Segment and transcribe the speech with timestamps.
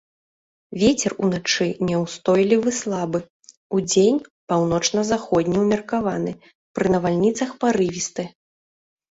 [0.83, 3.19] Вецер уначы няўстойлівы слабы,
[3.81, 4.17] удзень
[4.53, 6.31] паўночна-заходні ўмеркаваны,
[6.81, 8.23] пры навальніцах парывісты.